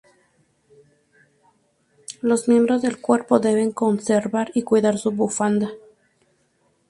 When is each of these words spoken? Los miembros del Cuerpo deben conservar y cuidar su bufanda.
Los 2.21 2.47
miembros 2.47 2.81
del 2.81 2.99
Cuerpo 2.99 3.39
deben 3.39 3.71
conservar 3.71 4.49
y 4.55 4.63
cuidar 4.63 4.97
su 4.97 5.11
bufanda. 5.11 5.69